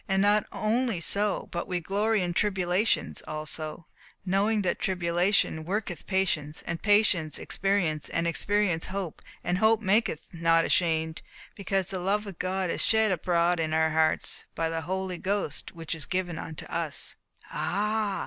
[0.07, 3.85] And not only so, but we glory in tribulations also;
[4.25, 10.65] knowing that tribulation worketh patience, and patience experience, and experience hope, and hope maketh not
[10.65, 11.21] ashamed,
[11.53, 15.73] because the love of God is shed abroad in our hearts, by the Holy Ghost
[15.75, 17.15] which is given unto us."
[17.51, 18.19] "Ah!